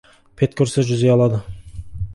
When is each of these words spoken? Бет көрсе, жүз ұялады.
Бет 0.41 0.55
көрсе, 0.61 0.85
жүз 0.89 1.05
ұялады. 1.11 1.43